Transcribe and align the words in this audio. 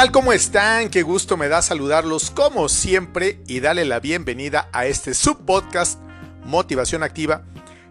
tal? 0.00 0.12
¿Cómo 0.12 0.32
están? 0.32 0.88
Qué 0.88 1.02
gusto 1.02 1.36
me 1.36 1.48
da 1.48 1.60
saludarlos 1.60 2.30
como 2.30 2.70
siempre 2.70 3.42
y 3.46 3.60
darle 3.60 3.84
la 3.84 4.00
bienvenida 4.00 4.70
a 4.72 4.86
este 4.86 5.12
subpodcast 5.12 6.00
Motivación 6.46 7.02
Activa. 7.02 7.42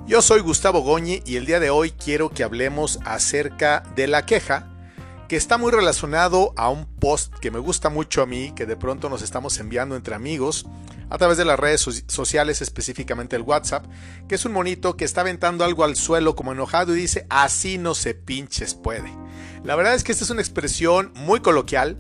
Yo 0.07 0.23
soy 0.23 0.39
Gustavo 0.41 0.81
Goñi 0.81 1.21
y 1.23 1.35
el 1.35 1.45
día 1.45 1.59
de 1.59 1.69
hoy 1.69 1.91
quiero 1.91 2.31
que 2.31 2.43
hablemos 2.43 2.97
acerca 3.05 3.84
de 3.95 4.07
la 4.07 4.25
queja, 4.25 4.71
que 5.27 5.35
está 5.35 5.59
muy 5.59 5.71
relacionado 5.71 6.52
a 6.57 6.70
un 6.70 6.88
post 6.88 7.31
que 7.35 7.52
me 7.52 7.59
gusta 7.59 7.89
mucho 7.91 8.23
a 8.23 8.26
mí, 8.26 8.53
que 8.55 8.66
de 8.66 8.76
pronto 8.76 9.07
nos 9.07 9.21
estamos 9.21 9.59
enviando 9.59 9.95
entre 9.95 10.16
amigos 10.16 10.66
a 11.12 11.17
través 11.20 11.38
de 11.38 11.45
las 11.45 11.59
redes 11.59 12.03
sociales, 12.07 12.63
específicamente 12.63 13.35
el 13.35 13.44
WhatsApp, 13.44 13.85
que 14.27 14.34
es 14.34 14.45
un 14.45 14.53
monito 14.53 14.98
que 14.98 15.05
está 15.05 15.21
aventando 15.21 15.63
algo 15.63 15.84
al 15.84 15.95
suelo 15.95 16.35
como 16.35 16.53
enojado 16.53 16.95
y 16.95 17.02
dice, 17.02 17.27
así 17.30 17.77
no 17.77 17.94
se 17.94 18.16
pinches 18.16 18.73
puede. 18.73 19.13
La 19.63 19.76
verdad 19.76 19.94
es 19.94 20.04
que 20.04 20.12
esta 20.12 20.23
es 20.23 20.30
una 20.30 20.41
expresión 20.41 21.12
muy 21.16 21.41
coloquial 21.41 21.98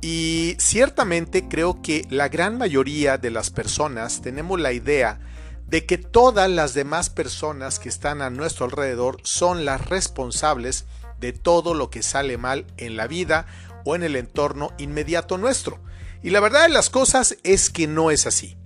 y 0.00 0.56
ciertamente 0.58 1.46
creo 1.48 1.82
que 1.82 2.06
la 2.10 2.28
gran 2.28 2.56
mayoría 2.58 3.18
de 3.18 3.30
las 3.30 3.50
personas 3.50 4.22
tenemos 4.22 4.58
la 4.60 4.72
idea 4.72 5.20
de 5.66 5.84
que 5.84 5.98
todas 5.98 6.48
las 6.48 6.74
demás 6.74 7.10
personas 7.10 7.78
que 7.78 7.88
están 7.88 8.22
a 8.22 8.30
nuestro 8.30 8.66
alrededor 8.66 9.18
son 9.24 9.64
las 9.64 9.86
responsables 9.86 10.86
de 11.20 11.32
todo 11.32 11.74
lo 11.74 11.90
que 11.90 12.02
sale 12.02 12.38
mal 12.38 12.66
en 12.76 12.96
la 12.96 13.06
vida 13.06 13.46
o 13.84 13.94
en 13.94 14.02
el 14.02 14.16
entorno 14.16 14.72
inmediato 14.78 15.38
nuestro. 15.38 15.80
Y 16.22 16.30
la 16.30 16.40
verdad 16.40 16.62
de 16.62 16.70
las 16.70 16.90
cosas 16.90 17.36
es 17.42 17.70
que 17.70 17.86
no 17.86 18.10
es 18.10 18.26
así. 18.26 18.56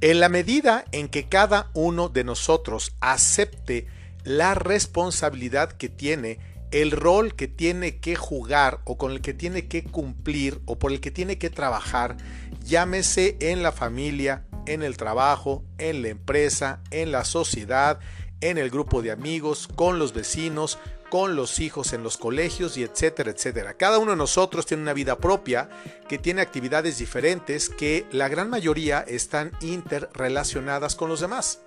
En 0.00 0.20
la 0.20 0.28
medida 0.28 0.84
en 0.92 1.08
que 1.08 1.28
cada 1.28 1.70
uno 1.74 2.08
de 2.08 2.24
nosotros 2.24 2.92
acepte 3.00 3.86
la 4.24 4.54
responsabilidad 4.54 5.72
que 5.72 5.88
tiene, 5.88 6.38
el 6.70 6.90
rol 6.90 7.34
que 7.34 7.48
tiene 7.48 7.98
que 7.98 8.16
jugar 8.16 8.80
o 8.84 8.96
con 8.96 9.12
el 9.12 9.20
que 9.20 9.34
tiene 9.34 9.66
que 9.66 9.84
cumplir 9.84 10.60
o 10.66 10.78
por 10.78 10.92
el 10.92 11.00
que 11.00 11.10
tiene 11.10 11.38
que 11.38 11.50
trabajar, 11.50 12.16
llámese 12.64 13.36
en 13.40 13.62
la 13.62 13.72
familia, 13.72 14.44
en 14.66 14.82
el 14.82 14.96
trabajo, 14.96 15.64
en 15.78 16.02
la 16.02 16.08
empresa, 16.08 16.80
en 16.90 17.12
la 17.12 17.24
sociedad, 17.24 17.98
en 18.40 18.58
el 18.58 18.70
grupo 18.70 19.02
de 19.02 19.10
amigos, 19.10 19.68
con 19.68 19.98
los 19.98 20.12
vecinos, 20.12 20.78
con 21.10 21.34
los 21.34 21.58
hijos 21.58 21.92
en 21.92 22.04
los 22.04 22.16
colegios 22.16 22.78
y 22.78 22.84
etcétera, 22.84 23.32
etcétera. 23.32 23.74
Cada 23.74 23.98
uno 23.98 24.12
de 24.12 24.16
nosotros 24.16 24.64
tiene 24.64 24.84
una 24.84 24.92
vida 24.92 25.18
propia 25.18 25.68
que 26.08 26.18
tiene 26.18 26.40
actividades 26.40 26.98
diferentes 26.98 27.68
que 27.68 28.06
la 28.12 28.28
gran 28.28 28.48
mayoría 28.48 29.00
están 29.00 29.50
interrelacionadas 29.60 30.94
con 30.94 31.08
los 31.08 31.20
demás. 31.20 31.60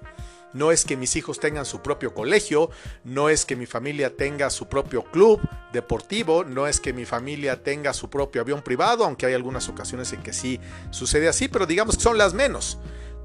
No 0.53 0.71
es 0.71 0.85
que 0.85 0.97
mis 0.97 1.15
hijos 1.15 1.39
tengan 1.39 1.65
su 1.65 1.81
propio 1.81 2.13
colegio, 2.13 2.69
no 3.03 3.29
es 3.29 3.45
que 3.45 3.55
mi 3.55 3.65
familia 3.65 4.15
tenga 4.15 4.49
su 4.49 4.67
propio 4.67 5.03
club 5.03 5.41
deportivo, 5.71 6.43
no 6.43 6.67
es 6.67 6.79
que 6.79 6.93
mi 6.93 7.05
familia 7.05 7.63
tenga 7.63 7.93
su 7.93 8.09
propio 8.09 8.41
avión 8.41 8.61
privado, 8.61 9.05
aunque 9.05 9.25
hay 9.25 9.33
algunas 9.33 9.69
ocasiones 9.69 10.13
en 10.13 10.21
que 10.21 10.33
sí 10.33 10.59
sucede 10.91 11.27
así, 11.27 11.47
pero 11.47 11.65
digamos 11.65 11.97
que 11.97 12.03
son 12.03 12.17
las 12.17 12.33
menos. 12.33 12.77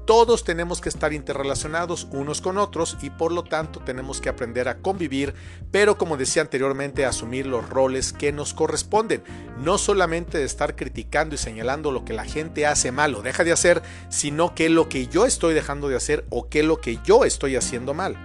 Todos 0.09 0.43
tenemos 0.43 0.81
que 0.81 0.89
estar 0.89 1.13
interrelacionados 1.13 2.07
unos 2.09 2.41
con 2.41 2.57
otros 2.57 2.97
y 3.03 3.11
por 3.11 3.31
lo 3.31 3.43
tanto 3.43 3.79
tenemos 3.79 4.19
que 4.19 4.29
aprender 4.29 4.67
a 4.67 4.79
convivir, 4.79 5.35
pero 5.69 5.99
como 5.99 6.17
decía 6.17 6.41
anteriormente, 6.41 7.05
asumir 7.05 7.45
los 7.45 7.69
roles 7.69 8.11
que 8.11 8.31
nos 8.31 8.55
corresponden. 8.55 9.21
No 9.59 9.77
solamente 9.77 10.39
de 10.39 10.45
estar 10.45 10.75
criticando 10.75 11.35
y 11.35 11.37
señalando 11.37 11.91
lo 11.91 12.05
que 12.05 12.13
la 12.13 12.25
gente 12.25 12.65
hace 12.65 12.91
mal 12.91 13.13
o 13.13 13.21
deja 13.21 13.43
de 13.43 13.51
hacer, 13.51 13.83
sino 14.09 14.55
que 14.55 14.69
lo 14.69 14.89
que 14.89 15.05
yo 15.05 15.27
estoy 15.27 15.53
dejando 15.53 15.89
de 15.89 15.97
hacer 15.97 16.25
o 16.31 16.49
que 16.49 16.63
lo 16.63 16.81
que 16.81 16.97
yo 17.05 17.23
estoy 17.23 17.55
haciendo 17.55 17.93
mal. 17.93 18.17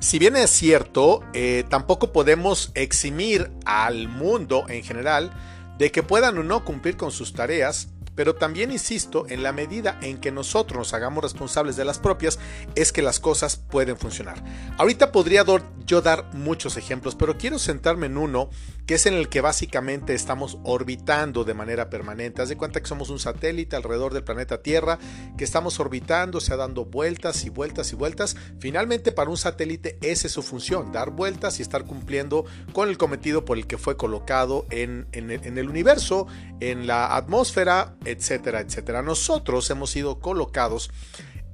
Si 0.00 0.18
bien 0.18 0.36
es 0.36 0.50
cierto, 0.50 1.22
eh, 1.32 1.64
tampoco 1.70 2.12
podemos 2.12 2.72
eximir 2.74 3.50
al 3.64 4.08
mundo 4.08 4.66
en 4.68 4.84
general 4.84 5.32
de 5.78 5.90
que 5.90 6.02
puedan 6.02 6.36
o 6.36 6.42
no 6.42 6.62
cumplir 6.62 6.98
con 6.98 7.10
sus 7.10 7.32
tareas 7.32 7.88
pero 8.16 8.34
también 8.34 8.72
insisto, 8.72 9.26
en 9.28 9.44
la 9.44 9.52
medida 9.52 9.98
en 10.02 10.18
que 10.18 10.32
nosotros 10.32 10.78
nos 10.78 10.94
hagamos 10.94 11.22
responsables 11.22 11.76
de 11.76 11.84
las 11.84 12.00
propias, 12.00 12.40
es 12.74 12.90
que 12.90 13.02
las 13.02 13.20
cosas 13.20 13.56
pueden 13.56 13.96
funcionar. 13.96 14.42
Ahorita 14.78 15.12
podría 15.12 15.44
yo 15.84 16.02
dar 16.02 16.34
muchos 16.34 16.76
ejemplos, 16.76 17.14
pero 17.14 17.38
quiero 17.38 17.58
centrarme 17.58 18.06
en 18.06 18.16
uno 18.16 18.50
que 18.86 18.94
es 18.94 19.06
en 19.06 19.14
el 19.14 19.28
que 19.28 19.40
básicamente 19.40 20.14
estamos 20.14 20.58
orbitando 20.62 21.44
de 21.44 21.54
manera 21.54 21.90
permanente. 21.90 22.40
Haz 22.40 22.48
de 22.48 22.56
cuenta 22.56 22.80
que 22.80 22.86
somos 22.86 23.10
un 23.10 23.18
satélite 23.18 23.74
alrededor 23.74 24.14
del 24.14 24.22
planeta 24.22 24.62
Tierra, 24.62 24.98
que 25.36 25.44
estamos 25.44 25.80
orbitando, 25.80 26.38
o 26.38 26.40
sea, 26.40 26.56
dando 26.56 26.84
vueltas 26.84 27.44
y 27.44 27.50
vueltas 27.50 27.92
y 27.92 27.96
vueltas. 27.96 28.36
Finalmente, 28.60 29.10
para 29.10 29.28
un 29.28 29.36
satélite, 29.36 29.98
esa 30.02 30.28
es 30.28 30.32
su 30.32 30.42
función, 30.42 30.92
dar 30.92 31.10
vueltas 31.10 31.58
y 31.58 31.62
estar 31.62 31.84
cumpliendo 31.84 32.44
con 32.72 32.88
el 32.88 32.96
cometido 32.96 33.44
por 33.44 33.58
el 33.58 33.66
que 33.66 33.76
fue 33.76 33.96
colocado 33.96 34.66
en, 34.70 35.08
en 35.12 35.58
el 35.58 35.68
universo, 35.68 36.28
en 36.60 36.86
la 36.86 37.16
atmósfera, 37.16 37.96
etcétera, 38.06 38.60
etcétera. 38.60 39.02
Nosotros 39.02 39.68
hemos 39.70 39.90
sido 39.90 40.20
colocados 40.20 40.90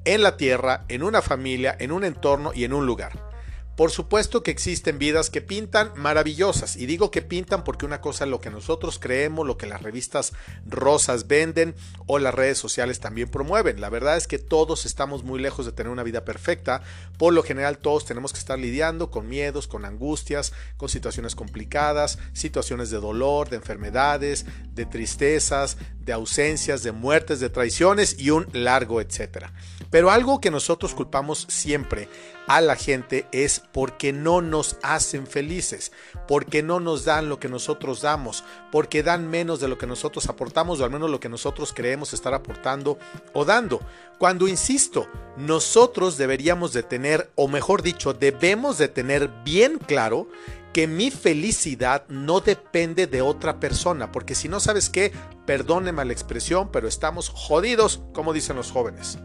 en 0.04 0.22
la 0.22 0.36
Tierra, 0.36 0.84
en 0.88 1.02
una 1.02 1.22
familia, 1.22 1.76
en 1.78 1.92
un 1.92 2.04
entorno 2.04 2.52
y 2.54 2.64
en 2.64 2.72
un 2.72 2.86
lugar. 2.86 3.32
Por 3.76 3.90
supuesto 3.90 4.42
que 4.42 4.50
existen 4.50 4.98
vidas 4.98 5.30
que 5.30 5.40
pintan 5.40 5.92
maravillosas, 5.96 6.76
y 6.76 6.84
digo 6.84 7.10
que 7.10 7.22
pintan 7.22 7.64
porque 7.64 7.86
una 7.86 8.02
cosa 8.02 8.24
es 8.24 8.30
lo 8.30 8.38
que 8.38 8.50
nosotros 8.50 8.98
creemos, 8.98 9.46
lo 9.46 9.56
que 9.56 9.66
las 9.66 9.80
revistas 9.80 10.34
rosas 10.66 11.26
venden 11.26 11.74
o 12.06 12.18
las 12.18 12.34
redes 12.34 12.58
sociales 12.58 13.00
también 13.00 13.30
promueven. 13.30 13.80
La 13.80 13.88
verdad 13.88 14.19
es 14.19 14.26
que 14.26 14.38
todos 14.38 14.84
estamos 14.84 15.24
muy 15.24 15.40
lejos 15.40 15.64
de 15.64 15.72
tener 15.72 15.90
una 15.90 16.02
vida 16.02 16.22
perfecta, 16.22 16.82
por 17.16 17.32
lo 17.32 17.42
general 17.42 17.78
todos 17.78 18.04
tenemos 18.04 18.34
que 18.34 18.40
estar 18.40 18.58
lidiando 18.58 19.10
con 19.10 19.26
miedos, 19.26 19.69
con 19.69 19.86
angustias, 19.86 20.52
con 20.76 20.90
situaciones 20.90 21.34
complicadas, 21.34 22.19
situaciones 22.34 22.90
de 22.90 22.98
dolor, 22.98 23.48
de 23.48 23.56
enfermedades, 23.56 24.44
de 24.74 24.84
tristezas, 24.84 25.78
de 26.04 26.12
ausencias, 26.12 26.82
de 26.82 26.92
muertes, 26.92 27.40
de 27.40 27.50
traiciones 27.50 28.16
y 28.18 28.30
un 28.30 28.46
largo 28.52 29.00
etcétera. 29.00 29.52
Pero 29.90 30.10
algo 30.10 30.40
que 30.40 30.50
nosotros 30.50 30.94
culpamos 30.94 31.46
siempre 31.48 32.08
a 32.46 32.60
la 32.60 32.76
gente 32.76 33.26
es 33.30 33.62
porque 33.72 34.12
no 34.12 34.40
nos 34.40 34.76
hacen 34.82 35.26
felices, 35.26 35.92
porque 36.26 36.62
no 36.62 36.80
nos 36.80 37.04
dan 37.04 37.28
lo 37.28 37.38
que 37.38 37.48
nosotros 37.48 38.00
damos, 38.00 38.42
porque 38.70 39.02
dan 39.02 39.28
menos 39.28 39.60
de 39.60 39.68
lo 39.68 39.78
que 39.78 39.86
nosotros 39.86 40.28
aportamos 40.28 40.80
o 40.80 40.84
al 40.84 40.90
menos 40.90 41.10
lo 41.10 41.20
que 41.20 41.28
nosotros 41.28 41.72
creemos 41.74 42.12
estar 42.12 42.34
aportando 42.34 42.98
o 43.32 43.44
dando. 43.44 43.80
Cuando 44.19 44.48
insisto, 44.48 45.08
nosotros 45.36 46.16
deberíamos 46.16 46.72
de 46.72 46.82
tener, 46.82 47.30
o 47.34 47.48
mejor 47.48 47.82
dicho, 47.82 48.12
debemos 48.12 48.78
de 48.78 48.88
tener 48.88 49.28
bien 49.44 49.78
claro 49.78 50.28
que 50.72 50.87
mi 50.87 51.10
felicidad 51.10 52.05
no 52.09 52.41
depende 52.41 53.06
de 53.06 53.22
otra 53.22 53.60
persona, 53.60 54.10
porque 54.10 54.34
si 54.34 54.49
no 54.49 54.60
sabes 54.60 54.88
qué, 54.88 55.12
perdóneme 55.47 56.05
la 56.05 56.12
expresión, 56.12 56.71
pero 56.72 56.88
estamos 56.88 57.28
jodidos, 57.28 58.03
como 58.12 58.33
dicen 58.33 58.56
los 58.56 58.71
jóvenes. 58.71 59.19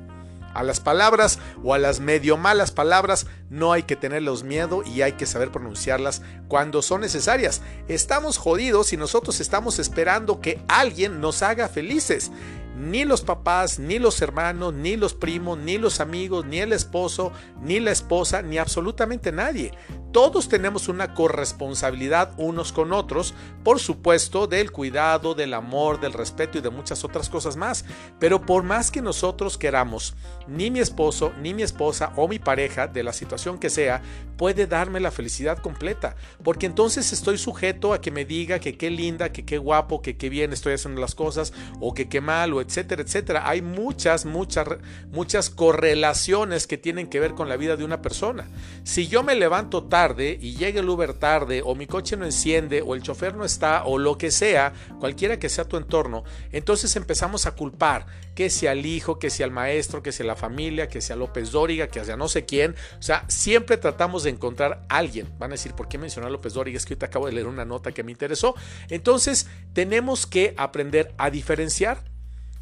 A 0.54 0.64
las 0.64 0.80
palabras 0.80 1.38
o 1.64 1.76
a 1.76 1.78
las 1.78 2.00
medio 2.00 2.36
malas 2.36 2.72
palabras 2.72 3.28
no 3.50 3.74
hay 3.74 3.84
que 3.84 3.96
tenerlos 3.96 4.44
miedo 4.44 4.82
y 4.84 5.04
hay 5.04 5.12
que 5.12 5.28
saber 5.28 5.52
pronunciarlas 5.52 6.24
cuando 6.48 6.82
son 6.82 7.02
necesarias. 7.02 7.62
Estamos 7.88 8.38
jodidos 8.38 8.92
y 8.92 8.98
nosotros 8.98 9.40
estamos 9.40 9.78
esperando 9.78 10.42
que 10.42 10.60
alguien 10.68 11.22
nos 11.22 11.44
haga 11.44 11.70
felices 11.70 12.32
ni 12.78 13.06
los 13.06 13.22
papás, 13.22 13.80
ni 13.80 13.98
los 13.98 14.22
hermanos, 14.22 14.74
ni 14.74 14.96
los 14.96 15.14
primos, 15.14 15.58
ni 15.58 15.78
los 15.78 16.00
amigos, 16.00 16.46
ni 16.46 16.60
el 16.60 16.74
esposo, 16.74 17.32
ni 17.62 17.80
la 17.80 17.92
esposa, 17.92 18.42
ni 18.42 18.58
absolutamente 18.58 19.32
nadie. 19.32 19.72
Todos 20.12 20.48
tenemos 20.48 20.88
una 20.88 21.14
corresponsabilidad 21.14 22.34
unos 22.38 22.72
con 22.72 22.94
otros, 22.94 23.34
por 23.64 23.80
supuesto, 23.80 24.48
del 24.48 24.72
cuidado, 24.72 25.36
del 25.36 25.54
amor, 25.54 26.00
del 26.00 26.14
respeto 26.14 26.58
y 26.58 26.62
de 26.62 26.70
muchas 26.70 27.04
otras 27.04 27.30
cosas 27.30 27.56
más. 27.56 27.84
Pero 28.20 28.42
por 28.42 28.64
más 28.64 28.90
que 28.90 29.02
nosotros 29.02 29.58
queramos, 29.58 30.16
ni 30.48 30.72
mi 30.72 30.80
esposo, 30.80 31.34
ni 31.42 31.54
mi 31.54 31.64
esposa 31.64 32.14
o 32.16 32.28
mi 32.28 32.40
pareja, 32.40 32.88
de 32.88 33.04
la 33.04 33.14
situación 33.14 33.60
que 33.60 33.70
sea, 33.70 34.02
puede 34.38 34.68
darme 34.68 35.00
la 35.00 35.12
felicidad 35.12 35.58
completa. 35.58 36.16
Porque 36.44 36.66
entonces 36.66 37.12
estoy 37.12 37.38
sujeto 37.38 37.94
a 37.94 38.02
que 38.02 38.12
me 38.12 38.26
diga 38.26 38.60
que 38.60 38.78
qué 38.78 38.90
linda, 38.90 39.32
que 39.32 39.46
qué 39.46 39.58
guapo, 39.58 40.02
que 40.02 40.18
qué 40.18 40.30
bien 40.30 40.54
estoy 40.54 40.74
haciendo 40.74 41.02
las 41.02 41.16
cosas, 41.16 41.54
o 41.80 41.94
que 41.94 42.08
qué 42.08 42.22
mal, 42.22 42.54
o 42.54 42.62
etcétera, 42.68 43.02
etcétera. 43.02 43.50
Hay 43.50 43.62
muchas, 43.62 44.26
muchas, 44.26 44.68
muchas 45.12 45.50
correlaciones 45.50 46.68
que 46.68 46.78
tienen 46.78 47.08
que 47.08 47.20
ver 47.20 47.34
con 47.34 47.50
la 47.50 47.58
vida 47.58 47.78
de 47.78 47.86
una 47.86 48.02
persona. 48.02 48.48
Si 48.84 49.08
yo 49.08 49.24
me 49.24 49.36
levanto 49.36 49.86
tarde 49.86 50.38
y 50.40 50.56
llega 50.56 50.82
el 50.82 50.90
Uber 50.90 51.14
tarde, 51.14 51.62
o 51.64 51.76
mi 51.76 51.88
coche 51.88 52.18
no 52.18 52.26
enciende, 52.26 52.82
o 52.82 52.94
el 52.96 53.02
chofer 53.02 53.36
no 53.36 53.46
está, 53.46 53.84
o 53.86 53.98
lo 53.98 54.18
que 54.18 54.32
sea, 54.32 54.74
cualquiera 55.00 55.40
que 55.40 55.50
sea 55.50 55.66
tu 55.66 55.78
entorno, 55.78 56.24
entonces 56.52 56.96
empezamos 56.96 57.46
a 57.46 57.52
culpar 57.52 58.06
que 58.36 58.50
sea 58.52 58.74
el 58.74 58.86
hijo, 58.86 59.18
que 59.18 59.32
sea 59.32 59.48
el 59.48 59.52
maestro, 59.52 60.04
que 60.04 60.12
sea 60.12 60.26
la 60.26 60.36
familia, 60.36 60.88
que 60.88 61.02
sea 61.02 61.16
López 61.16 61.52
Dóriga, 61.52 61.88
que 61.88 62.06
sea 62.06 62.18
no 62.18 62.28
sé 62.28 62.46
quién. 62.46 62.76
O 63.00 63.02
sea, 63.02 63.26
siempre 63.28 63.78
tratamos 63.78 64.24
de 64.24 64.30
encontrar 64.30 64.86
a 64.90 64.98
alguien. 64.98 65.28
Van 65.40 65.52
a 65.52 65.56
decir, 65.56 65.74
¿por 65.74 65.88
qué 65.88 65.98
mencionar 65.98 66.28
a 66.28 66.32
López 66.32 66.54
Dóriga? 66.54 66.78
Es 66.78 66.86
que 66.86 66.94
ahorita 66.94 67.08
acabo 67.08 67.26
de 67.26 67.32
leer 67.32 67.48
una 67.48 67.66
nota 67.66 67.92
que 67.92 68.04
me 68.04 68.12
interesó. 68.12 68.54
Entonces, 68.90 69.48
tenemos 69.74 70.28
que 70.28 70.54
aprender 70.58 71.16
a 71.18 71.32
diferenciar 71.32 72.04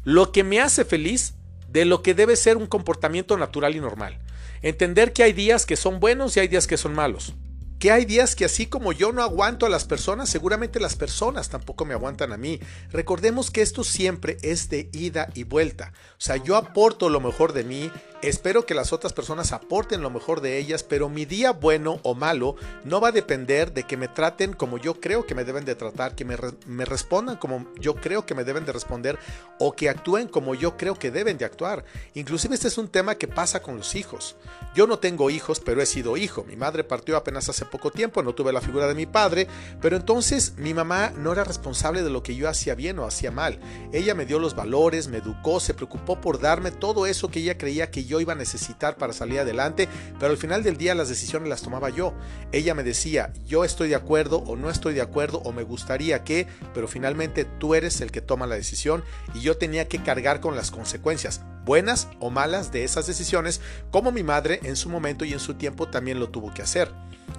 lo 0.06 0.30
que 0.30 0.44
me 0.44 0.60
hace 0.60 0.84
feliz 0.84 1.34
de 1.68 1.84
lo 1.84 2.00
que 2.00 2.14
debe 2.14 2.36
ser 2.36 2.56
un 2.56 2.68
comportamiento 2.68 3.36
natural 3.36 3.74
y 3.74 3.80
normal. 3.80 4.20
Entender 4.62 5.12
que 5.12 5.24
hay 5.24 5.32
días 5.32 5.66
que 5.66 5.74
son 5.74 5.98
buenos 5.98 6.36
y 6.36 6.40
hay 6.40 6.46
días 6.46 6.68
que 6.68 6.76
son 6.76 6.94
malos. 6.94 7.34
que 7.78 7.90
hay 7.90 8.04
días 8.06 8.34
que 8.36 8.46
así 8.46 8.66
como 8.66 8.92
yo 8.92 9.12
no 9.12 9.22
aguanto 9.22 9.66
a 9.66 9.68
las 9.68 9.84
personas, 9.84 10.30
seguramente 10.30 10.80
las 10.80 10.96
personas 10.96 11.50
tampoco 11.50 11.84
me 11.84 11.92
aguantan 11.92 12.32
a 12.32 12.36
mí. 12.36 12.60
Recordemos 12.90 13.50
que 13.50 13.62
esto 13.62 13.84
siempre 13.84 14.38
es 14.42 14.70
de 14.70 14.88
ida 14.92 15.28
y 15.34 15.42
vuelta. 15.42 15.92
O 16.12 16.20
sea, 16.20 16.36
yo 16.36 16.56
aporto 16.56 17.10
lo 17.10 17.20
mejor 17.20 17.52
de 17.52 17.64
mí, 17.64 17.90
espero 18.22 18.66
que 18.66 18.74
las 18.74 18.92
otras 18.92 19.12
personas 19.12 19.52
aporten 19.52 20.02
lo 20.02 20.10
mejor 20.10 20.40
de 20.40 20.58
ellas, 20.58 20.82
pero 20.82 21.08
mi 21.08 21.24
día 21.24 21.52
bueno 21.52 22.00
o 22.02 22.14
malo 22.14 22.56
no 22.84 23.00
va 23.00 23.08
a 23.08 23.12
depender 23.12 23.72
de 23.72 23.84
que 23.84 23.96
me 23.96 24.08
traten 24.08 24.52
como 24.52 24.78
yo 24.78 25.00
creo 25.00 25.26
que 25.26 25.34
me 25.34 25.44
deben 25.44 25.64
de 25.64 25.74
tratar, 25.74 26.14
que 26.14 26.24
me, 26.24 26.36
respondan 26.84 27.36
como 27.36 27.66
yo 27.78 27.94
creo 27.94 28.26
que 28.26 28.34
me 28.34 28.44
deben 28.44 28.64
de 28.64 28.72
responder 28.72 29.18
o 29.58 29.74
que 29.74 29.88
actúen 29.88 30.28
como 30.28 30.54
yo 30.54 30.76
creo 30.76 30.98
que 30.98 31.10
deben 31.10 31.38
de 31.38 31.44
actuar. 31.44 31.84
Inclusive 32.14 32.54
este 32.54 32.68
es 32.68 32.78
un 32.78 32.88
tema 32.88 33.16
que 33.16 33.28
pasa 33.28 33.62
con 33.62 33.76
los 33.76 33.94
hijos. 33.94 34.36
Yo 34.74 34.86
no 34.86 34.98
tengo 34.98 35.30
hijos, 35.30 35.60
pero 35.60 35.80
he 35.82 35.86
sido 35.86 36.16
hijo. 36.16 36.44
Mi 36.44 36.56
madre 36.56 36.84
partió 36.84 37.16
apenas 37.16 37.48
hace 37.48 37.64
poco 37.64 37.90
tiempo, 37.90 38.22
no 38.22 38.34
tuve 38.34 38.52
la 38.52 38.60
figura 38.60 38.86
de 38.86 38.94
mi 38.94 39.06
padre, 39.06 39.46
pero 39.80 39.96
entonces 39.96 40.54
mi 40.56 40.74
mamá 40.74 41.12
no 41.16 41.32
era 41.32 41.44
responsable 41.44 42.02
de 42.02 42.10
lo 42.10 42.22
que 42.22 42.36
yo 42.36 42.48
hacía 42.48 42.74
bien 42.74 42.98
o 42.98 43.06
hacía 43.06 43.30
mal. 43.30 43.58
Ella 43.92 44.14
me 44.14 44.26
dio 44.26 44.38
los 44.38 44.54
valores, 44.54 45.08
me 45.08 45.18
educó, 45.18 45.60
se 45.60 45.74
preocupó 45.74 46.20
por 46.20 46.40
darme 46.40 46.70
todo 46.70 47.06
eso 47.06 47.30
que 47.30 47.40
ella 47.40 47.58
creía 47.58 47.90
que 47.90 48.05
yo 48.06 48.20
iba 48.20 48.32
a 48.32 48.36
necesitar 48.36 48.96
para 48.96 49.12
salir 49.12 49.40
adelante, 49.40 49.88
pero 50.18 50.30
al 50.30 50.38
final 50.38 50.62
del 50.62 50.76
día 50.76 50.94
las 50.94 51.08
decisiones 51.08 51.48
las 51.48 51.62
tomaba 51.62 51.90
yo. 51.90 52.14
Ella 52.52 52.74
me 52.74 52.82
decía, 52.82 53.32
yo 53.46 53.64
estoy 53.64 53.88
de 53.88 53.94
acuerdo 53.94 54.38
o 54.38 54.56
no 54.56 54.70
estoy 54.70 54.94
de 54.94 55.02
acuerdo 55.02 55.38
o 55.44 55.52
me 55.52 55.62
gustaría 55.62 56.24
que, 56.24 56.46
pero 56.74 56.88
finalmente 56.88 57.44
tú 57.44 57.74
eres 57.74 58.00
el 58.00 58.10
que 58.10 58.20
toma 58.20 58.46
la 58.46 58.54
decisión 58.54 59.04
y 59.34 59.40
yo 59.40 59.56
tenía 59.56 59.88
que 59.88 60.02
cargar 60.02 60.40
con 60.40 60.56
las 60.56 60.70
consecuencias 60.70 61.40
buenas 61.66 62.08
o 62.20 62.30
malas 62.30 62.72
de 62.72 62.84
esas 62.84 63.06
decisiones, 63.06 63.60
como 63.90 64.12
mi 64.12 64.22
madre 64.22 64.60
en 64.62 64.76
su 64.76 64.88
momento 64.88 65.26
y 65.26 65.34
en 65.34 65.40
su 65.40 65.54
tiempo 65.54 65.88
también 65.88 66.18
lo 66.18 66.30
tuvo 66.30 66.54
que 66.54 66.62
hacer. 66.62 66.90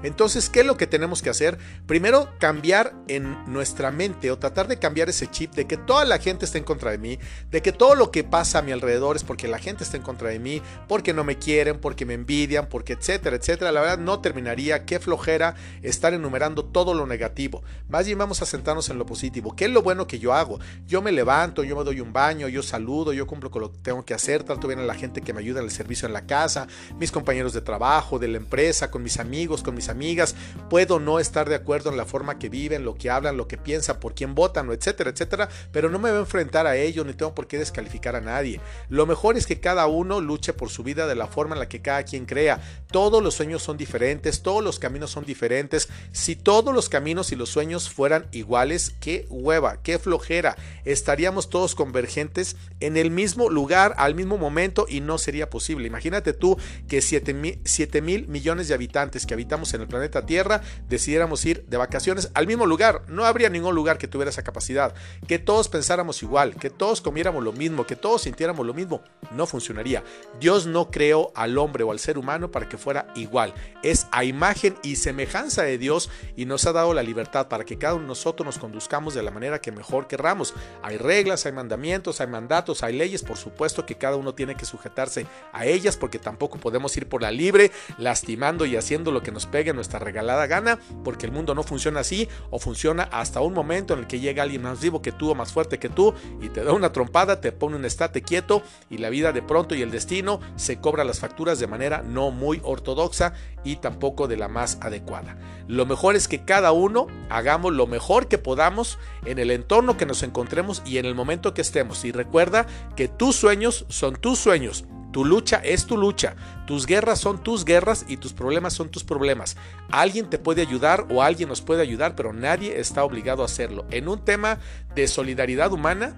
Entonces, 0.03 0.50
¿qué 0.50 0.59
es 0.59 0.65
lo 0.65 0.77
que 0.77 0.85
tenemos 0.85 1.21
que 1.21 1.29
hacer? 1.29 1.57
Primero, 1.88 2.29
cambiar 2.39 2.94
en 3.07 3.51
nuestra 3.51 3.89
mente 3.89 4.29
o 4.29 4.38
tratar 4.38 4.68
de 4.68 4.77
cambiar 4.77 5.09
ese 5.09 5.27
chip 5.27 5.53
de 5.53 5.65
que 5.65 5.77
toda 5.77 6.06
la 6.06 6.19
gente 6.19 6.45
está 6.45 6.59
en 6.59 6.63
contra 6.63 6.91
de 6.91 7.00
mí, 7.00 7.18
de 7.50 7.62
que 7.62 7.71
todo 7.71 7.95
lo 7.95 8.12
que 8.12 8.24
pasa 8.24 8.59
a 8.59 8.62
mi 8.62 8.71
alrededor 8.71 9.15
es 9.15 9.24
porque 9.24 9.47
la 9.47 9.57
gente 9.57 9.83
está 9.83 9.97
en 9.97 10.03
contra 10.03 10.30
de 10.30 10.39
mí, 10.39 10.62
porque 10.88 11.13
no 11.13 11.23
me 11.23 11.38
quieren, 11.38 11.80
porque 11.80 12.06
me 12.06 12.13
envidian, 12.13 12.68
porque 12.69 12.94
etcétera, 12.94 13.38
etcétera. 13.38 13.71
La 13.71 13.81
verdad 13.81 13.97
no 13.97 14.19
terminaría, 14.19 14.85
qué 14.85 15.00
flojera 15.00 15.56
estar 15.81 16.13
enumerando 16.13 16.65
todo 16.65 16.94
lo 16.94 17.07
negativo. 17.07 17.63
Más 17.89 18.06
bien 18.06 18.19
vamos 18.19 18.41
a 18.41 18.45
sentarnos 18.45 18.89
en 18.89 19.00
lo 19.00 19.06
positivo. 19.06 19.56
¿Qué 19.56 19.65
es 19.65 19.71
lo 19.71 19.81
bueno 19.81 20.06
que 20.06 20.19
yo 20.19 20.33
hago? 20.33 20.59
Yo 20.85 21.01
me 21.01 21.12
levanto, 21.12 21.63
yo 21.63 21.75
me 21.75 21.83
doy 21.83 22.01
un 22.01 22.13
baño, 22.13 22.47
yo 22.47 22.62
saludo, 22.62 23.13
yo 23.13 23.25
cumplo 23.25 23.50
con 23.50 23.63
lo 23.63 23.71
que 23.71 23.80
tengo 23.80 24.06
que 24.06 24.13
hacer, 24.13 24.17
trato 24.18 24.68
bien 24.68 24.80
a 24.80 24.84
la 24.84 24.96
gente 24.96 25.22
que 25.22 25.34
me 25.34 25.40
ayuda 25.40 25.60
en 25.60 25.66
el 25.66 25.72
servicio 25.72 26.08
en 26.08 26.14
la 26.14 26.25
casa, 26.25 26.68
mis 27.00 27.12
compañeros 27.12 27.54
de 27.54 27.62
trabajo, 27.62 28.19
de 28.19 28.28
la 28.28 28.38
empresa, 28.38 28.92
con 28.92 29.04
mis 29.04 29.19
amigos, 29.19 29.64
con 29.64 29.75
mis 29.75 29.90
amigas, 29.90 30.36
puedo 30.69 31.00
no 31.00 31.19
estar 31.19 31.48
de 31.50 31.56
acuerdo 31.56 31.90
en 31.90 31.98
la 31.98 32.06
forma 32.06 32.40
que 32.40 32.50
viven, 32.50 32.84
lo 32.86 32.96
que 32.96 33.10
hablan, 33.10 33.38
lo 33.38 33.48
que 33.48 33.58
piensan, 33.58 34.00
por 34.00 34.14
quién 34.14 34.36
votan, 34.36 34.69
etcétera, 34.72 35.10
etcétera, 35.10 35.50
pero 35.72 35.90
no 35.90 36.00
me 36.00 36.10
voy 36.10 36.18
a 36.18 36.22
enfrentar 36.22 36.68
a 36.68 36.75
ello 36.75 37.04
ni 37.04 37.14
tengo 37.14 37.34
por 37.34 37.48
qué 37.48 37.58
descalificar 37.58 38.16
a 38.16 38.22
nadie. 38.22 38.60
Lo 38.90 39.06
mejor 39.06 39.38
es 39.38 39.46
que 39.46 39.60
cada 39.60 39.88
uno 39.88 40.22
luche 40.22 40.54
por 40.54 40.69
su 40.69 40.84
vida 40.84 41.08
de 41.08 41.16
la 41.16 41.28
forma 41.28 41.56
en 41.56 41.60
la 41.60 41.69
que 41.69 41.81
cada 41.81 42.04
quien 42.04 42.25
crea. 42.25 42.62
Todos 42.92 43.24
los 43.24 43.36
sueños 43.36 43.62
son 43.62 43.78
diferentes, 43.78 44.42
todos 44.42 44.64
los 44.64 44.80
caminos 44.80 45.12
son 45.12 45.25
diferentes. 45.25 45.90
Si 46.12 46.36
todos 46.36 46.74
los 46.74 46.90
caminos 46.90 47.31
y 47.31 47.36
los 47.36 47.50
sueños 47.50 47.90
fueran 47.90 48.28
iguales, 48.31 48.96
qué 49.00 49.25
hueva, 49.30 49.81
qué 49.81 50.00
flojera. 50.00 50.58
Estaríamos 50.86 51.50
todos 51.50 51.75
convergentes 51.75 52.56
en 52.80 52.98
el 52.98 53.12
mismo 53.12 53.50
lugar, 53.50 53.94
al 54.07 54.15
mismo 54.15 54.38
momento 54.38 54.86
y 54.89 55.01
no 55.01 55.18
sería 55.18 55.50
posible. 55.50 55.88
Imagínate 55.88 56.33
tú 56.33 56.57
que 56.88 57.01
7 57.01 58.01
mil 58.01 58.27
millones 58.27 58.68
de 58.68 58.74
habitantes 58.74 59.25
que 59.25 59.33
habitamos 59.33 59.74
en 59.74 59.81
el 59.81 59.88
planeta 59.88 60.25
Tierra 60.25 60.62
decidiéramos 60.89 61.45
ir 61.45 61.65
de 61.68 61.77
vacaciones 61.77 62.31
al 62.33 62.48
mismo 62.48 62.65
lugar. 62.65 63.04
No 63.07 63.25
habría 63.25 63.50
ningún 63.50 63.75
lugar 63.75 63.98
que 63.98 64.07
tuviera 64.07 64.30
esa 64.30 64.44
capacidad. 64.44 64.95
Que 65.27 65.39
todos 65.39 65.69
pensáramos 65.69 66.24
igual, 66.24 66.56
que 66.56 66.69
todos 66.69 67.01
comiéramos 67.01 67.44
lo 67.44 67.54
mismo, 67.54 67.86
que 67.86 67.95
todos 67.95 68.24
sintiéramos 68.24 68.65
lo 68.65 68.74
mismo. 68.74 69.01
No 69.31 69.45
funcionaría. 69.45 70.04
Dios 70.39 70.65
no 70.65 70.89
creó 70.89 71.31
al 71.36 71.57
hombre 71.57 71.83
o 71.83 71.92
al 71.92 72.00
ser 72.00 72.18
humano 72.18 72.50
para 72.51 72.69
que 72.69 72.77
fuera 72.77 73.07
igual. 73.15 73.54
Es 73.83 74.07
a 74.12 74.24
imagen 74.24 74.75
y 74.83 74.95
semejanza 74.95 75.63
de 75.63 75.77
Dios 75.77 76.09
y 76.36 76.45
nos 76.45 76.65
ha 76.65 76.71
dado 76.71 76.94
la 76.94 77.04
libertad 77.04 77.48
para 77.48 77.65
que 77.65 77.77
cada 77.77 77.95
uno 77.95 78.04
de 78.04 78.07
nosotros 78.09 78.45
nos 78.45 78.57
conduzcamos 78.57 79.13
de 79.13 79.24
la 79.24 79.31
manera 79.31 79.59
que 79.59 79.71
mejor 79.71 80.07
querramos. 80.07 80.54
Hay 80.81 80.98
reglas, 80.98 81.45
hay 81.45 81.51
mandamientos, 81.51 82.21
hay 82.21 82.27
mandatos, 82.27 82.83
hay 82.83 82.95
leyes. 82.95 83.24
Por 83.24 83.38
supuesto 83.38 83.86
que 83.86 83.96
cada 83.97 84.15
uno 84.15 84.33
tiene 84.33 84.55
que 84.55 84.65
sujetarse 84.65 85.25
a 85.53 85.65
ellas 85.65 85.97
porque 85.97 86.19
tampoco 86.19 86.57
podemos 86.57 86.95
ir 86.97 87.07
por 87.07 87.21
la 87.21 87.31
libre 87.31 87.71
lastimando 87.97 88.65
y 88.65 88.75
haciendo 88.75 89.11
lo 89.11 89.21
que 89.21 89.31
nos 89.31 89.45
pegue 89.45 89.73
nuestra 89.73 89.99
regalada 89.99 90.47
gana, 90.47 90.79
porque 91.03 91.25
el 91.25 91.31
mundo 91.31 91.55
no 91.55 91.63
funciona 91.63 92.01
así 92.01 92.27
o 92.49 92.59
funciona 92.59 93.03
hasta 93.11 93.41
un 93.41 93.53
momento 93.53 93.94
en 93.94 94.01
el 94.01 94.07
que 94.07 94.19
llega 94.19 94.44
alguien 94.44 94.61
más 94.63 94.81
vivo 94.81 95.01
que 95.01 95.11
tú 95.11 95.31
o 95.31 95.35
más 95.35 95.51
fuerte 95.51 95.79
que 95.79 95.89
tú 95.89 96.13
y 96.41 96.49
te 96.49 96.63
da 96.63 96.73
una 96.73 96.91
trompada, 96.91 97.41
te 97.41 97.51
pone 97.51 97.75
un 97.75 97.85
estate 97.85 98.21
quieto 98.21 98.63
y 98.89 98.97
la 98.97 99.09
vida 99.09 99.31
de 99.31 99.41
pronto 99.41 99.75
y 99.75 99.81
el 99.81 99.91
destino 99.91 100.39
se 100.55 100.79
cobra 100.79 101.03
las 101.03 101.19
facturas 101.19 101.59
de 101.59 101.67
manera 101.67 102.03
no 102.03 102.31
muy 102.31 102.61
ortodoxa 102.63 103.33
y 103.63 103.77
tampoco 103.77 104.27
de 104.27 104.38
la 104.38 104.47
más 104.47 104.77
adecuada. 104.81 105.38
Lo 105.67 105.85
mejor 105.85 106.15
es 106.15 106.27
que 106.27 106.45
cada 106.45 106.71
uno 106.71 107.07
hagamos 107.29 107.73
lo 107.73 107.88
mejor 107.88 108.27
que 108.27 108.38
podamos 108.38 108.97
en 109.25 109.39
el 109.39 109.51
entorno 109.51 109.97
que 109.97 110.05
nos 110.05 110.23
encontremos 110.23 110.81
y 110.85 110.97
en 110.97 111.05
el 111.05 111.15
momento 111.15 111.53
que 111.53 111.61
estemos. 111.61 112.05
Y 112.05 112.11
recuerda 112.11 112.67
que 112.95 113.07
tus 113.07 113.35
sueños 113.35 113.85
son 113.88 114.16
tus 114.16 114.39
sueños 114.39 114.86
tu 115.12 115.25
lucha 115.25 115.62
es 115.63 115.88
tu 115.88 115.98
lucha, 115.98 116.36
tus 116.68 116.86
guerras 116.86 117.19
son 117.19 117.42
tus 117.42 117.66
guerras 117.66 118.06
y 118.07 118.18
tus 118.18 118.34
problemas 118.34 118.74
son 118.74 118.89
tus 118.89 119.04
problemas. 119.04 119.57
Alguien 119.89 120.30
te 120.30 120.38
puede 120.38 120.62
ayudar 120.62 121.07
o 121.10 121.24
alguien 121.24 121.50
nos 121.50 121.62
puede 121.62 121.81
ayudar, 121.81 122.16
pero 122.16 122.34
nadie 122.34 122.80
está 122.80 123.04
obligado 123.04 123.42
a 123.42 123.45
hacerlo. 123.45 123.86
En 123.89 124.10
un 124.10 124.24
tema 124.24 124.60
de 124.94 125.07
solidaridad 125.07 125.72
humana, 125.72 126.16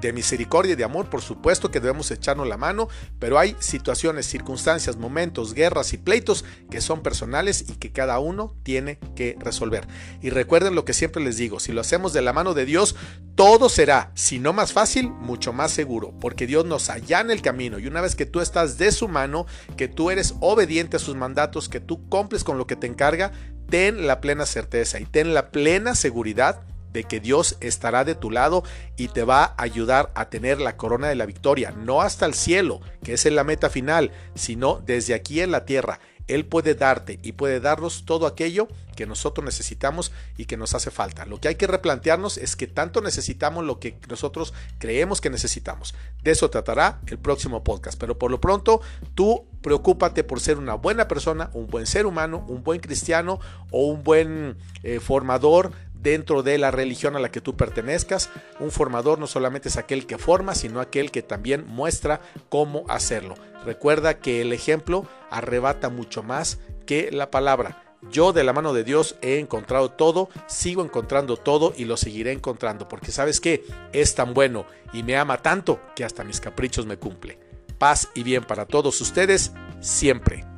de 0.00 0.12
misericordia 0.12 0.72
y 0.72 0.76
de 0.76 0.84
amor, 0.84 1.08
por 1.08 1.22
supuesto 1.22 1.70
que 1.70 1.80
debemos 1.80 2.10
echarnos 2.10 2.48
la 2.48 2.56
mano, 2.56 2.88
pero 3.18 3.38
hay 3.38 3.56
situaciones, 3.58 4.26
circunstancias, 4.26 4.96
momentos, 4.96 5.54
guerras 5.54 5.92
y 5.92 5.98
pleitos 5.98 6.44
que 6.70 6.80
son 6.80 7.02
personales 7.02 7.64
y 7.68 7.74
que 7.74 7.92
cada 7.92 8.18
uno 8.18 8.54
tiene 8.62 8.98
que 9.14 9.36
resolver. 9.38 9.86
Y 10.22 10.30
recuerden 10.30 10.74
lo 10.74 10.84
que 10.84 10.92
siempre 10.92 11.22
les 11.22 11.36
digo, 11.36 11.60
si 11.60 11.72
lo 11.72 11.80
hacemos 11.80 12.12
de 12.12 12.22
la 12.22 12.32
mano 12.32 12.54
de 12.54 12.64
Dios, 12.64 12.96
todo 13.34 13.68
será, 13.68 14.10
si 14.14 14.38
no 14.38 14.52
más 14.52 14.72
fácil, 14.72 15.10
mucho 15.10 15.52
más 15.52 15.72
seguro, 15.72 16.12
porque 16.20 16.46
Dios 16.46 16.64
nos 16.66 16.90
allana 16.90 17.32
el 17.32 17.42
camino 17.42 17.78
y 17.78 17.86
una 17.86 18.00
vez 18.00 18.14
que 18.14 18.26
tú 18.26 18.40
estás 18.40 18.78
de 18.78 18.92
su 18.92 19.08
mano, 19.08 19.46
que 19.76 19.88
tú 19.88 20.10
eres 20.10 20.34
obediente 20.40 20.96
a 20.96 21.00
sus 21.00 21.16
mandatos, 21.16 21.68
que 21.68 21.80
tú 21.80 22.08
cumples 22.08 22.44
con 22.44 22.58
lo 22.58 22.66
que 22.66 22.76
te 22.76 22.86
encarga, 22.86 23.32
ten 23.68 24.06
la 24.06 24.20
plena 24.20 24.46
certeza 24.46 25.00
y 25.00 25.06
ten 25.06 25.32
la 25.32 25.50
plena 25.50 25.94
seguridad 25.94 26.62
de 26.92 27.04
que 27.04 27.20
Dios 27.20 27.56
estará 27.60 28.04
de 28.04 28.14
tu 28.14 28.30
lado 28.30 28.64
y 28.96 29.08
te 29.08 29.24
va 29.24 29.44
a 29.44 29.62
ayudar 29.62 30.10
a 30.14 30.28
tener 30.28 30.60
la 30.60 30.76
corona 30.76 31.08
de 31.08 31.14
la 31.14 31.26
victoria, 31.26 31.72
no 31.72 32.02
hasta 32.02 32.26
el 32.26 32.34
cielo, 32.34 32.80
que 33.02 33.14
es 33.14 33.24
la 33.24 33.44
meta 33.44 33.70
final, 33.70 34.12
sino 34.34 34.82
desde 34.84 35.14
aquí 35.14 35.40
en 35.40 35.50
la 35.50 35.64
tierra. 35.64 36.00
Él 36.30 36.46
puede 36.46 36.76
darte 36.76 37.18
y 37.22 37.32
puede 37.32 37.58
darnos 37.58 38.04
todo 38.04 38.26
aquello 38.26 38.68
que 38.94 39.04
nosotros 39.04 39.44
necesitamos 39.44 40.12
y 40.36 40.44
que 40.44 40.56
nos 40.56 40.74
hace 40.74 40.92
falta. 40.92 41.26
Lo 41.26 41.40
que 41.40 41.48
hay 41.48 41.56
que 41.56 41.66
replantearnos 41.66 42.38
es 42.38 42.54
que 42.54 42.68
tanto 42.68 43.00
necesitamos 43.00 43.64
lo 43.64 43.80
que 43.80 43.98
nosotros 44.08 44.54
creemos 44.78 45.20
que 45.20 45.28
necesitamos. 45.28 45.94
De 46.22 46.30
eso 46.30 46.48
tratará 46.48 47.00
el 47.08 47.18
próximo 47.18 47.64
podcast. 47.64 47.98
Pero 47.98 48.16
por 48.16 48.30
lo 48.30 48.40
pronto, 48.40 48.80
tú 49.14 49.46
preocúpate 49.60 50.22
por 50.22 50.38
ser 50.40 50.58
una 50.58 50.74
buena 50.74 51.08
persona, 51.08 51.50
un 51.52 51.66
buen 51.66 51.86
ser 51.86 52.06
humano, 52.06 52.44
un 52.46 52.62
buen 52.62 52.80
cristiano 52.80 53.40
o 53.72 53.86
un 53.86 54.04
buen 54.04 54.56
eh, 54.84 55.00
formador 55.00 55.72
dentro 56.02 56.42
de 56.42 56.58
la 56.58 56.70
religión 56.70 57.16
a 57.16 57.20
la 57.20 57.30
que 57.30 57.40
tú 57.40 57.56
pertenezcas. 57.56 58.30
Un 58.58 58.70
formador 58.70 59.18
no 59.18 59.26
solamente 59.26 59.68
es 59.68 59.76
aquel 59.76 60.06
que 60.06 60.18
forma, 60.18 60.54
sino 60.54 60.80
aquel 60.80 61.10
que 61.10 61.22
también 61.22 61.64
muestra 61.66 62.20
cómo 62.48 62.84
hacerlo. 62.88 63.34
Recuerda 63.64 64.18
que 64.18 64.40
el 64.40 64.52
ejemplo 64.52 65.06
arrebata 65.30 65.90
mucho 65.90 66.22
más 66.22 66.58
que 66.86 67.10
la 67.10 67.30
palabra. 67.30 67.84
Yo 68.10 68.32
de 68.32 68.44
la 68.44 68.54
mano 68.54 68.72
de 68.72 68.82
Dios 68.82 69.16
he 69.20 69.38
encontrado 69.38 69.90
todo, 69.90 70.30
sigo 70.46 70.82
encontrando 70.82 71.36
todo 71.36 71.74
y 71.76 71.84
lo 71.84 71.98
seguiré 71.98 72.32
encontrando, 72.32 72.88
porque 72.88 73.12
sabes 73.12 73.40
que 73.40 73.64
es 73.92 74.14
tan 74.14 74.32
bueno 74.32 74.64
y 74.94 75.02
me 75.02 75.16
ama 75.16 75.42
tanto 75.42 75.80
que 75.94 76.04
hasta 76.04 76.24
mis 76.24 76.40
caprichos 76.40 76.86
me 76.86 76.96
cumple. 76.96 77.38
Paz 77.78 78.08
y 78.14 78.22
bien 78.22 78.44
para 78.44 78.66
todos 78.66 79.00
ustedes 79.02 79.52
siempre. 79.80 80.49